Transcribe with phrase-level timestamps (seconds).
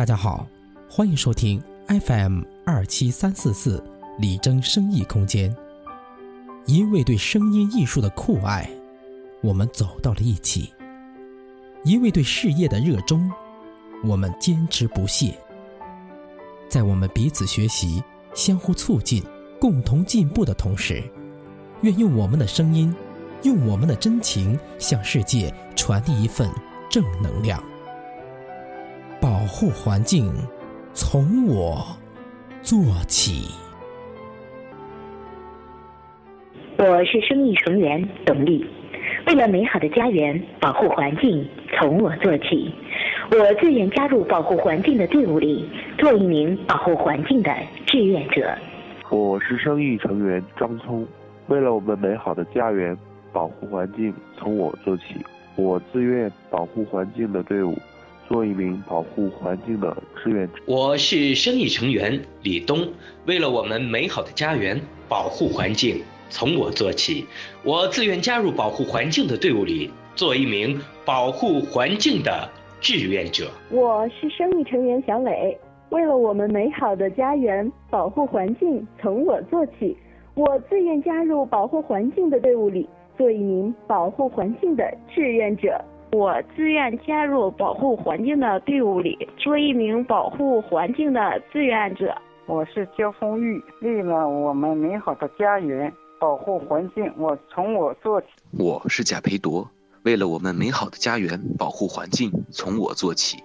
[0.00, 0.46] 大家好，
[0.88, 3.84] 欢迎收听 FM 二七三四四
[4.18, 5.54] 李征生意空间。
[6.64, 8.66] 因为对声音艺术的酷爱，
[9.42, 10.72] 我们走到了一起；
[11.84, 13.30] 因为对事业的热衷，
[14.02, 15.38] 我们坚持不懈。
[16.66, 18.02] 在我们彼此学习、
[18.34, 19.22] 相互促进、
[19.60, 21.04] 共同进步的同时，
[21.82, 22.96] 愿用我们的声音，
[23.42, 26.50] 用我们的真情，向世界传递一份
[26.88, 27.62] 正能量。
[29.20, 30.32] 保护环境，
[30.94, 31.84] 从我
[32.62, 33.50] 做起。
[36.78, 38.64] 我是生意成员董丽，
[39.26, 41.46] 为了美好的家园，保护环境
[41.76, 42.74] 从我做起。
[43.30, 45.68] 我自愿加入保护环境的队伍里，
[45.98, 48.56] 做一名保护环境的志愿者。
[49.10, 51.06] 我是生意成员张聪，
[51.48, 52.96] 为了我们美好的家园，
[53.34, 55.02] 保护环境从我做起。
[55.56, 57.76] 我自愿保护环境的队伍。
[58.30, 60.62] 做一名保护环境的志愿者。
[60.64, 62.88] 我是生意成员李东，
[63.26, 67.26] 为了我们美好的家园，保护环境从我做起。
[67.64, 72.48] 我自愿加入保护环境的队伍里，做一名保护环境的
[72.80, 73.50] 志愿者。
[73.68, 79.96] 我是生意成员小磊，为了我们美好的家园，保护环境从我做起。
[80.34, 82.88] 我自愿加入保护环境的队伍里，
[83.18, 85.84] 做一名保护环境的志愿者。
[86.12, 92.12] 我自愿加入保护环境的队伍里，做一名保护环境的志愿者。
[92.46, 98.26] 我是焦丰玉，为了我们美好的家园，保护环境，我从我做起。
[98.58, 99.70] 我是贾培铎，
[100.02, 103.38] 为了我们美好的家园，保护环境，从我做起。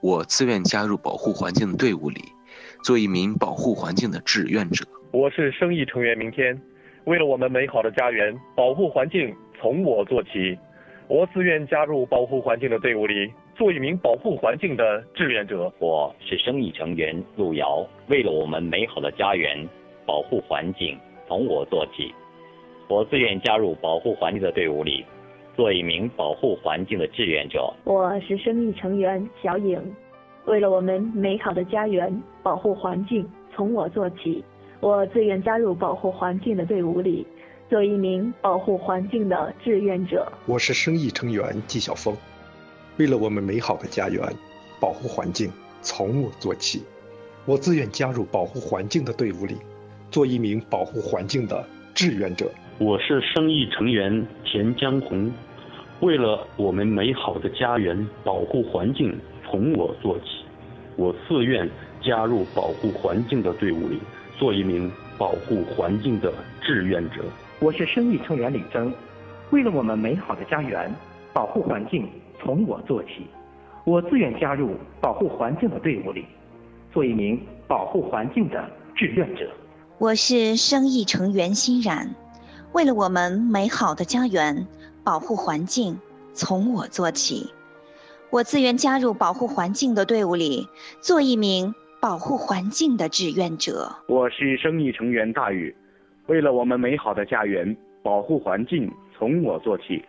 [0.00, 2.20] 我自愿加入保护环境的队伍里，
[2.82, 4.84] 做一名保护环境的志愿者。
[5.12, 6.60] 我是生意成员明天，
[7.04, 10.58] 为了我们美好的家园，保护环境，从我做起。
[11.08, 15.72] 我自愿加入保护环境的队伍里，做一名保护环境的志愿者。
[15.78, 19.66] 我是生意成员路遥，为了我们美好的家园，
[20.04, 22.12] 保护环境从我做起。
[22.88, 25.02] 我自愿加入保护环境的队伍里，
[25.56, 27.72] 做一名保护环境的志愿者。
[27.84, 29.80] 我是生意成员小颖，
[30.44, 34.44] 为了我们美好的家园，保护环境从我做起。
[34.80, 37.26] 我自愿加入保护环境的队伍里。
[37.68, 40.26] 做一名保护环境的志愿者。
[40.46, 42.16] 我是生意成员纪晓峰，
[42.96, 44.22] 为了我们美好的家园，
[44.80, 45.52] 保护环境
[45.82, 46.82] 从我做起。
[47.44, 49.56] 我自愿加入保护环境的队伍里，
[50.10, 51.62] 做一名保护环境的
[51.94, 52.50] 志愿者。
[52.78, 55.30] 我是生意成员田江红，
[56.00, 59.14] 为了我们美好的家园，保护环境
[59.44, 60.24] 从我做起。
[60.96, 61.68] 我自愿
[62.00, 64.00] 加入保护环境的队伍里，
[64.38, 67.22] 做一名保护环境的志愿者。
[67.60, 68.94] 我是生意成员李征，
[69.50, 70.94] 为了我们美好的家园，
[71.32, 72.08] 保护环境
[72.40, 73.26] 从我做起。
[73.84, 76.24] 我自愿加入保护环境的队伍里，
[76.92, 79.50] 做一名保护环境的志愿者。
[79.98, 82.14] 我是生意成员欣然，
[82.72, 84.68] 为了我们美好的家园，
[85.02, 85.98] 保护环境
[86.32, 87.50] 从我做起。
[88.30, 90.68] 我自愿加入保护环境的队伍里，
[91.00, 93.90] 做一名保护环境的志愿者。
[94.06, 95.74] 我是生意成员大宇。
[96.28, 100.04] 为了我们美好的家园，保护环境从我做起。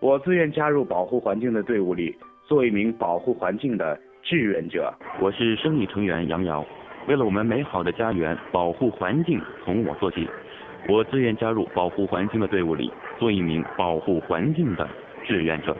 [0.00, 2.16] 我自愿加入保护环境的队伍里，
[2.48, 4.90] 做一名保护环境的志愿者。
[5.20, 6.64] 我是生意成员杨瑶，
[7.06, 10.26] 为了我们美好的家园，保护环境从我做起。
[10.88, 14.88] 我自愿加入保护环境的队伍里，做一名保护环境的
[15.26, 15.76] 志愿者。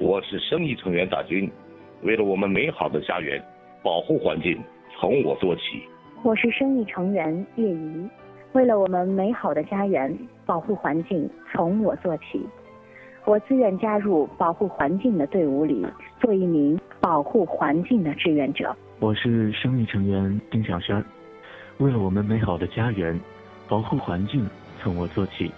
[0.00, 1.50] 我是生意成员大军，
[2.00, 3.38] 为了我们美好的家园，
[3.82, 4.58] 保护环境
[4.98, 5.82] 从我做起。
[6.22, 8.08] 我是生意成员叶怡。
[8.52, 10.16] 为了我们美好的家园，
[10.46, 12.46] 保护环境从我做起。
[13.26, 15.86] 我自愿加入保护环境的队伍里，
[16.18, 18.74] 做一名保护环境的志愿者。
[19.00, 21.04] 我是生意成员丁小轩，
[21.76, 23.20] 为了我们美好的家园，
[23.68, 24.48] 保护环境
[24.80, 25.52] 从我做起。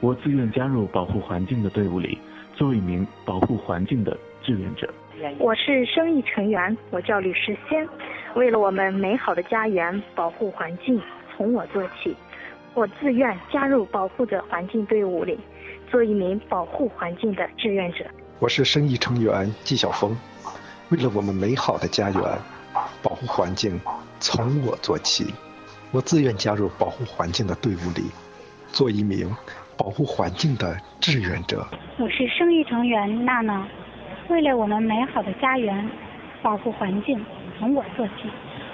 [0.00, 2.18] 我自愿加入保护环境的队伍里，
[2.54, 4.88] 做一名保护环境的志愿者。
[5.38, 7.86] 我是生意成员，我叫吕世先，
[8.34, 10.98] 为了我们美好的家园，保护环境
[11.36, 12.16] 从我做起。
[12.72, 15.38] 我自愿加入保护者环境队伍里，
[15.90, 18.04] 做一名保护环境的志愿者。
[18.38, 20.16] 我是生意成员纪晓峰，
[20.90, 22.22] 为了我们美好的家园，
[23.02, 23.80] 保护环境
[24.20, 25.34] 从我做起。
[25.90, 28.04] 我自愿加入保护环境的队伍里，
[28.68, 29.28] 做一名
[29.76, 31.66] 保护环境的志愿者。
[31.98, 33.66] 我是生意成员娜娜，
[34.28, 35.90] 为了我们美好的家园，
[36.40, 37.20] 保护环境
[37.58, 38.30] 从我做起。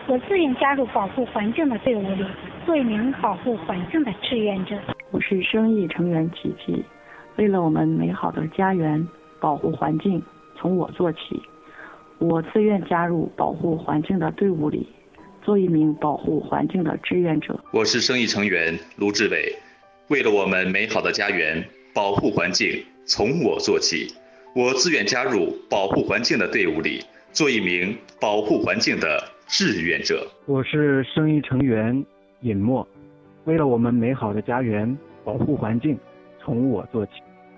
[0.07, 2.27] 我自愿加入保护环境的队伍里。
[2.67, 4.77] 做一名保护环境的志愿者。
[5.13, 6.85] 我是生意成员琪琪，
[7.37, 9.07] 为了我们美好的家园，
[9.39, 10.21] 保护环境
[10.59, 11.41] 从我做起。
[12.19, 14.85] 我自愿加入保护环境的队伍里，
[15.45, 17.57] 做一名保护环境的志愿者。
[17.71, 19.55] 我是生意成员卢志伟，
[20.09, 21.65] 为了我们美好的家园，
[21.95, 24.13] 保护环境从我做起。
[24.57, 30.27] 我自愿加入保护环境的队伍里，做一名保护环境的志愿者。
[30.47, 32.05] 我是生意成员
[32.41, 32.87] 尹墨，
[33.45, 35.99] 为了我们美好的家园，保护环境
[36.39, 37.13] 从我做起。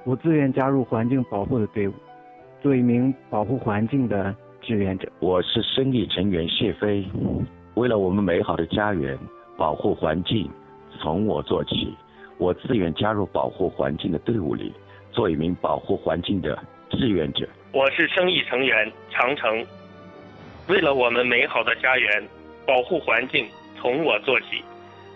[0.04, 1.92] 我自愿加入环境保护的队伍，
[2.62, 5.10] 做一名保护环境的志愿者。
[5.18, 7.04] 我是生意成员谢飞，
[7.74, 9.18] 为了我们美好的家园，
[9.56, 10.48] 保护环境
[10.98, 11.94] 从我做起。
[12.38, 14.72] 我自愿加入保护环境的队伍里，
[15.10, 16.56] 做一名保护环境的
[16.88, 17.48] 志愿者。
[17.72, 19.66] 我是生意成员长城，
[20.68, 22.22] 为了我们美好的家园，
[22.64, 23.46] 保护环境
[23.80, 24.62] 从我做起。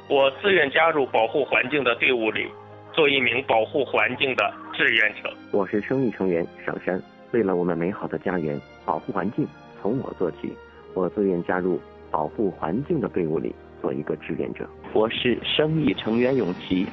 [0.09, 2.47] 我自愿加入保护环境的队伍里，
[2.93, 5.33] 做一名保护环境的志愿者。
[5.51, 7.01] 我是生意成员小山，
[7.33, 9.47] 为了我们美好的家园，保护环境
[9.81, 10.53] 从我做起。
[10.95, 11.81] 我自愿加入
[12.11, 14.69] 保护环境的队伍里，做一个志愿者。
[14.93, 16.87] 我是生意成员永琪，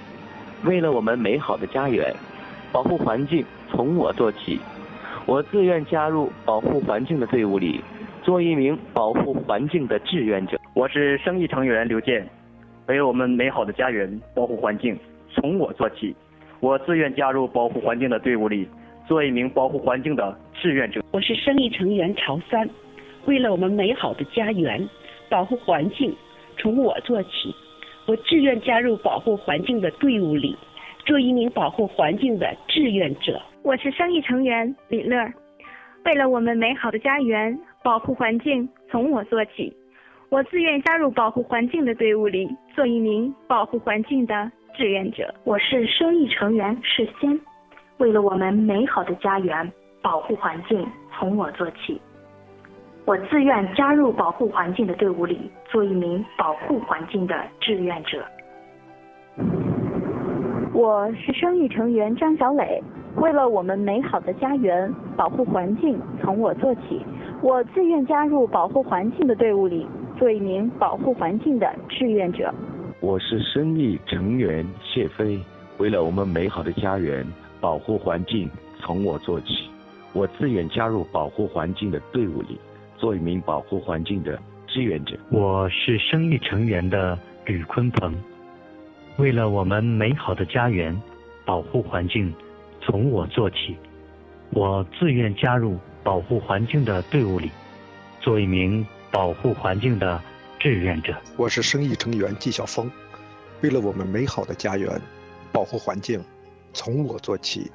[0.64, 2.14] 为了我们美好的家园，
[2.72, 4.60] 保护环境从我做起。
[5.26, 7.82] 我自愿加入保护环境的队伍里，
[8.24, 10.59] 做一名保护环境的志愿者。
[10.80, 12.26] 我是生意成员刘健，
[12.88, 14.98] 为了我们美好的家园，保护环境
[15.30, 16.16] 从我做起。
[16.62, 18.66] 我自愿加入保护环境的队伍里，
[19.06, 21.04] 做一名保护环境的志愿者。
[21.12, 22.66] 我是生意成员曹三，
[23.26, 24.88] 为了我们美好的家园，
[25.28, 26.16] 保护环境
[26.58, 27.54] 从我做起。
[28.06, 30.56] 我自愿加入保护环境的队伍里，
[31.06, 33.42] 做一名保护环境的志愿者。
[33.64, 35.30] 我是生意成员李乐，
[36.06, 39.74] 为了我们美好的家园，保护环境从我做起。
[40.30, 45.34] 我自愿加入保护环境的队伍里，做一名保护环境的志愿者。
[45.44, 47.40] 我是生意成员世仙，
[47.98, 49.72] 为了我们美好的家园，
[50.04, 50.88] 保护环境
[51.18, 52.00] 从我做起。
[53.06, 58.24] 我自愿加入保护环境的队伍里，做一名保护环境的志愿者。
[60.76, 62.84] 我是生意成员张小磊，
[63.16, 67.04] 为了我们美好的家园，保护环境从我做起。
[67.42, 69.88] 我自愿加入保护环境的队伍里，
[70.20, 72.54] 做一名保护环境的志愿者。
[73.00, 75.40] 我是生意成员谢飞，
[75.78, 77.26] 为了我们美好的家园，
[77.62, 78.52] 保护环境
[78.82, 79.70] 从我做起。
[80.12, 82.60] 我自愿加入保护环境的队伍里，
[82.98, 84.38] 做一名保护环境的
[84.68, 85.18] 志愿者。
[85.30, 88.14] 我是生意成员的吕坤鹏，
[89.16, 90.94] 为了我们美好的家园，
[91.46, 92.34] 保护环境
[92.82, 93.78] 从我做起。
[94.50, 97.50] 我自愿加入保护环境的队伍里，
[98.20, 100.22] 做一名保护环境的
[100.60, 101.16] 志愿者。
[101.36, 102.90] 我是生意成员纪晓峰，
[103.62, 105.02] 为了我们美好的家园，
[105.52, 106.24] 保护环境
[106.74, 107.72] 从我做起。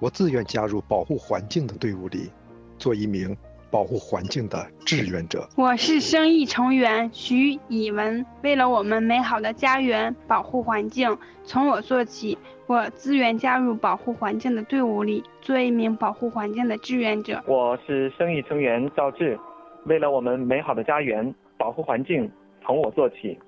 [0.00, 2.30] 我自愿加入保护环境的队伍里，
[2.78, 3.34] 做一名
[3.70, 5.48] 保护环境的志愿者。
[5.56, 12.36] 我是生意成员徐以文，为了我们美好的家园，保护环境从我做起。
[12.66, 17.40] 我自愿加入保护环境的队伍里，做一名保护环境的志愿者。
[17.46, 19.38] 我是生意成员赵志，
[19.86, 22.28] 为了我们美好的家园，保护环境
[22.64, 23.38] 从我做起。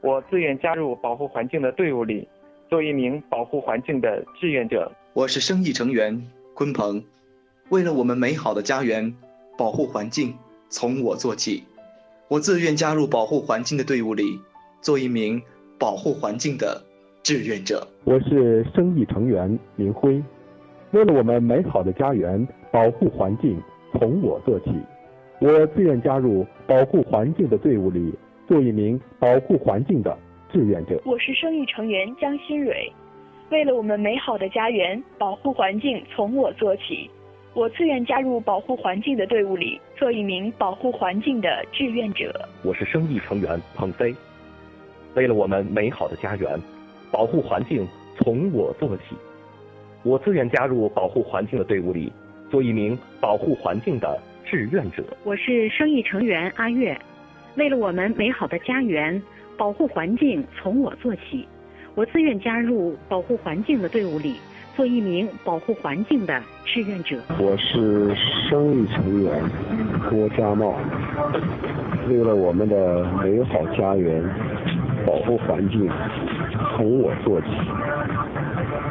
[0.00, 2.26] 我自愿加入保护环境的队伍里，
[2.68, 4.90] 做一名保护环境的志愿者。
[5.12, 6.20] 我是生意成员
[6.56, 7.04] 鲲鹏，
[7.68, 9.14] 为了我们美好的家园，
[9.56, 10.34] 保护环境
[10.68, 11.62] 从我做起。
[12.26, 14.40] 我自愿加入保护环境的队伍里，
[14.80, 15.40] 做一名
[15.78, 16.82] 保护环境的
[17.22, 17.86] 志愿者。
[18.02, 20.20] 我是生意成员林辉，
[20.90, 24.72] 为了我们美好的家园，保护环境从我做起。
[25.40, 28.12] 我自愿加入保护环境的队伍里，
[28.48, 30.16] 做一名保护环境的
[30.52, 31.00] 志愿者。
[31.04, 32.92] 我是生意成员江新蕊，
[33.50, 37.08] 为了我们美好的家园，保护环境从我做起。
[37.54, 42.32] 我自愿加入保护环境的队伍里，做一名保护环境的志愿者。
[42.64, 44.12] 我是生意成员彭飞，
[45.14, 46.60] 为了我们美好的家园，
[47.12, 49.14] 保护环境从我做起。
[50.02, 52.12] 我自愿加入保护环境的队伍里，
[52.50, 55.04] 做一名保护环境的志愿者。
[55.24, 56.98] 我是生意成员阿月，
[57.56, 59.22] 为了我们美好的家园，
[59.58, 61.46] 保护环境从我做起。
[61.94, 64.36] 我自愿加入保护环境的队伍里，
[64.74, 67.18] 做一名保护环境的志愿者。
[67.38, 68.14] 我是
[68.48, 69.42] 生意成员
[70.08, 70.76] 郭家茂，
[72.08, 74.22] 为了我们的美好家园，
[75.04, 75.90] 保护环境
[76.76, 77.48] 从我做起。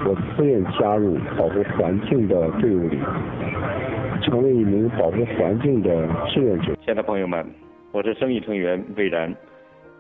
[0.06, 3.00] 我自愿加入保护环境的队伍里，
[4.22, 5.90] 成为一名保护环境的
[6.30, 6.76] 志愿者。
[6.76, 7.46] 亲爱的朋友们，
[7.92, 9.34] 我是生意成员魏然，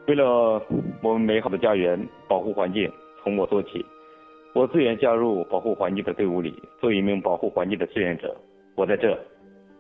[0.07, 0.61] 为了
[1.01, 2.91] 我们美好的家园，保护环境
[3.23, 3.85] 从我做起。
[4.53, 8.35] 我自愿加入保护环境的队伍里，做一名保护环境的志愿者。
[8.75, 9.17] 我在这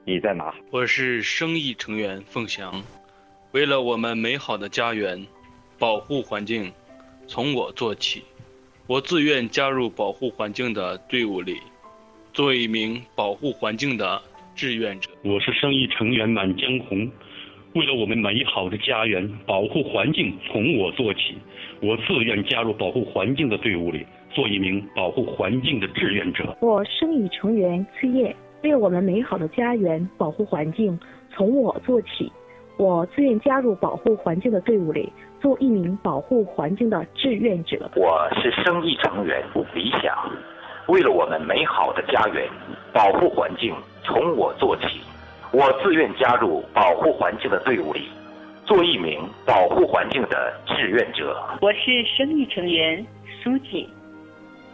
[0.05, 0.53] 你在哪？
[0.71, 2.83] 我是生意成员凤翔，
[3.51, 5.25] 为了我们美好的家园，
[5.79, 6.71] 保护环境，
[7.27, 8.23] 从我做起。
[8.85, 11.57] 我自愿加入保护环境的队伍里，
[12.37, 14.21] 做一名保护环境的
[14.53, 15.09] 志愿者。
[15.23, 17.09] 我是生意成员满江红，
[17.73, 21.35] 为了我们美好的家园，保护环境从我做起。
[21.81, 26.55] 我自愿加入保护环境的队伍里，做一名保护环境的志愿者。
[26.61, 30.99] 我生意成员崔烨，为了我们美好的家园，保护环境
[31.35, 32.31] 从我做起。
[32.77, 37.89] 我自愿加入保护环境的队伍里，做一名保护环境的志愿者。
[37.95, 40.15] 我是生意成员李想，
[40.87, 42.47] 为了我们美好的家园，
[42.93, 45.01] 保护环境从我做起。
[45.51, 48.09] 我自愿加入保护环境的队伍里，
[48.65, 51.37] 做一名保护环境的志愿者。
[51.61, 53.05] 我是生意成员
[53.43, 53.87] 苏锦，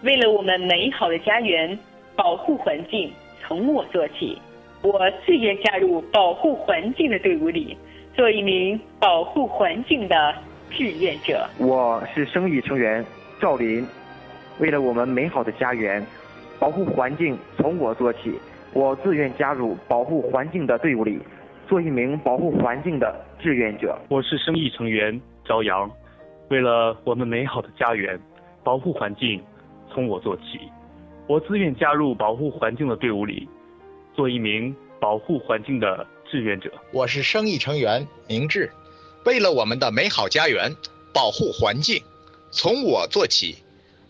[0.04, 1.78] 为了我们美好的家园，
[2.16, 4.40] 保护环境从我做起。
[4.82, 7.78] 我自愿加入保护环境的队伍里。
[8.16, 10.36] 做一名保护环境的
[10.70, 11.50] 志愿者。
[11.58, 13.04] 我是生意成员
[13.42, 13.84] 赵林，
[14.60, 16.06] 为了我们美好的家园，
[16.60, 18.40] 保护环境从我做起。
[18.74, 21.20] 我自愿加入保护环境的队伍里，
[21.68, 23.98] 做一名保护环境的志愿者。
[24.10, 25.90] 我是生意成员朝阳，
[26.50, 28.20] 为了我们美好的家园，
[28.64, 29.42] 保护环境
[29.94, 30.60] 从我做起。
[31.28, 33.48] 我自愿加入保护环境的队伍里，
[34.16, 36.06] 做一名保护环境的。
[36.32, 38.72] 志愿者，我是生意成员明智，
[39.24, 40.76] 为了我们的美好家园，
[41.14, 42.02] 保护环境，
[42.50, 43.58] 从我做起。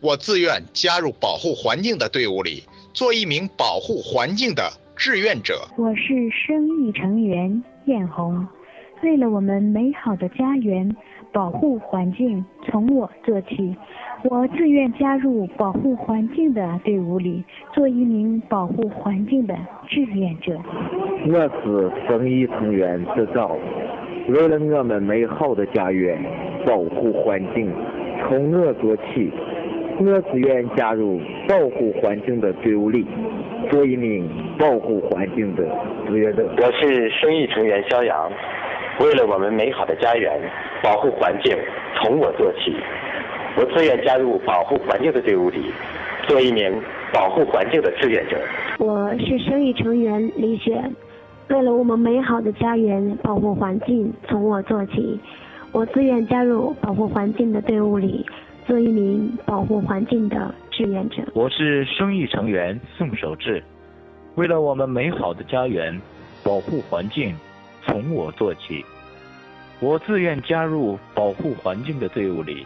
[0.03, 4.61] 我自愿加入保护环境的队伍里，做一名保护环境的
[4.97, 5.53] 志愿者。
[5.77, 8.45] 我是生意成员艳红，
[9.01, 10.93] 为了我们美好的家园，
[11.31, 13.73] 保护环境，从我做起。
[14.29, 17.41] 我自愿加入保护环境的队伍里，
[17.73, 19.57] 做一名保护环境的
[19.87, 20.59] 志愿者。
[21.27, 23.55] 我是生意成员制造，
[24.27, 26.21] 为了我们美好的家园，
[26.65, 27.71] 保护环境，
[28.27, 29.31] 从我做起。
[29.99, 33.05] 我自愿加入保护环境的队伍里，
[33.69, 35.63] 做一名保护环境的
[36.07, 36.43] 志愿者。
[36.57, 38.29] 我是生意成员肖阳，
[38.99, 40.31] 为了我们美好的家园，
[40.81, 41.55] 保护环境，
[41.95, 42.75] 从我做起。
[43.55, 45.71] 我自愿加入保护环境的队伍里，
[46.27, 46.73] 做一名
[47.13, 48.37] 保护环境的志愿者。
[48.79, 50.83] 我是生意成员李雪，
[51.49, 55.19] 为了我们美好的家园，保护环境从我做起。
[55.71, 58.25] 我自愿加入保护环境的队伍里，
[58.65, 61.21] 做一名保护环境的志愿者。
[61.33, 63.61] 我是生意成员宋守志，
[64.35, 65.99] 为了我们美好的家园，
[66.43, 67.35] 保护环境
[67.85, 68.83] 从我做起。
[69.81, 72.65] 我自愿加入保护环境的队伍里。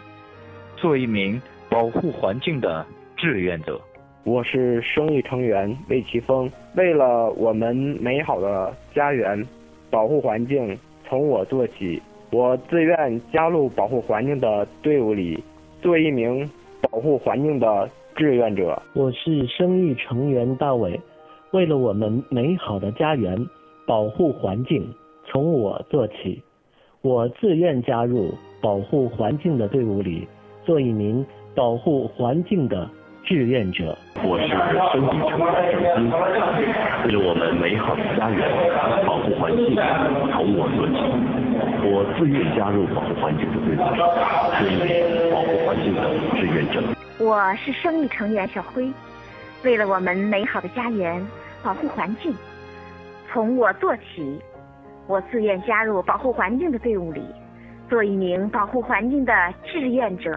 [0.76, 2.86] 做一名保护环境的
[3.16, 3.80] 志愿者。
[4.22, 9.44] 我是生意成员魏奇峰，为了我们美好的家园，
[9.90, 10.78] 保护环境
[11.08, 12.00] 从我做起。
[12.30, 15.42] 我自愿加入保护环境的队伍里，
[15.80, 16.48] 做一名
[16.82, 18.80] 保护环境的志愿者。
[18.94, 21.00] 我是生意成员大伟，
[21.52, 23.46] 为了我们美好的家园，
[23.86, 24.92] 保护环境
[25.26, 26.42] 从我做起。
[27.00, 30.26] 我自愿加入保护环境的队伍里。
[30.66, 32.86] 做一名保护环境的
[33.24, 33.96] 志愿者。
[34.22, 34.48] 我是
[34.92, 35.48] 生意成员
[35.96, 36.12] 郑鑫，
[37.06, 38.46] 为了我们美好的家园，
[39.06, 41.47] 保护环境从我做起。
[41.82, 46.02] 我自愿加入保护环境的队伍，做一名保护环境的
[46.36, 46.82] 志愿者。
[47.18, 48.90] 我是生意成员小辉，
[49.62, 51.24] 为了我们美好的家园，
[51.62, 52.34] 保护环境
[53.30, 54.40] 从我做起。
[55.06, 57.22] 我自愿加入保护环境的队伍里，
[57.88, 59.32] 做一名保护环境的
[59.64, 60.36] 志愿者。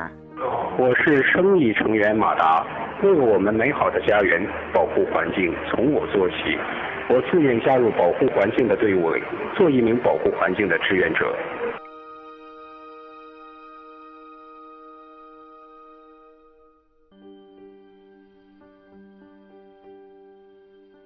[0.78, 2.66] 我是生意成员马达，
[3.04, 4.42] 为了我们美好的家园，
[4.74, 6.58] 保护环境从我做起。
[7.10, 9.22] 我自愿加入保护环境的队伍里，
[9.56, 11.36] 做一名保护环境的志愿者。